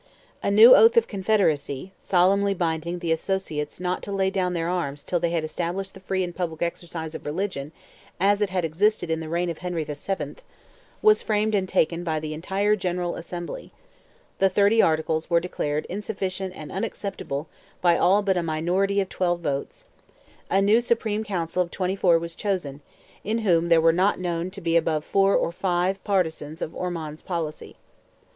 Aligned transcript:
A 0.41 0.49
new 0.49 0.75
oath 0.75 0.97
of 0.97 1.07
Confederacy, 1.07 1.91
solemnly 1.99 2.55
binding 2.55 2.97
the 2.97 3.11
associates 3.11 3.79
not 3.79 4.01
to 4.01 4.11
lay 4.11 4.31
down 4.31 4.53
their 4.53 4.67
arms 4.67 5.03
till 5.03 5.19
they 5.19 5.29
had 5.29 5.43
established 5.43 5.93
the 5.93 5.99
free 5.99 6.23
and 6.23 6.35
public 6.35 6.63
exercise 6.63 7.13
of 7.13 7.23
religion 7.23 7.71
as 8.19 8.41
it 8.41 8.49
had 8.49 8.65
existed 8.65 9.11
in 9.11 9.19
the 9.19 9.29
reign 9.29 9.47
of 9.51 9.59
Henry 9.59 9.83
VII., 9.83 10.37
was 11.03 11.21
framed 11.21 11.53
and 11.53 11.69
taken 11.69 12.03
by 12.03 12.19
the 12.19 12.33
entire 12.33 12.75
General 12.75 13.15
Assembly; 13.15 13.73
the 14.39 14.49
Thirty 14.49 14.81
Articles 14.81 15.29
were 15.29 15.39
declared 15.39 15.85
insufficient 15.85 16.55
and 16.55 16.71
unacceptable 16.71 17.47
by 17.79 17.95
all 17.95 18.23
but 18.23 18.37
a 18.37 18.41
minority 18.41 19.01
of 19.01 19.07
twelve 19.07 19.41
votes; 19.41 19.85
a 20.49 20.63
new 20.63 20.81
Supreme 20.81 21.23
Council 21.23 21.61
of 21.61 21.69
twenty 21.69 21.95
four 21.95 22.17
was 22.17 22.33
chosen, 22.33 22.81
in 23.23 23.37
whom 23.45 23.69
there 23.69 23.79
were 23.79 23.93
not 23.93 24.19
known 24.19 24.49
to 24.49 24.61
be 24.61 24.75
above 24.75 25.05
four 25.05 25.35
or 25.35 25.51
five 25.51 26.03
partisans 26.03 26.59
of 26.63 26.75
Ormond's 26.75 27.21
policy. 27.21 27.75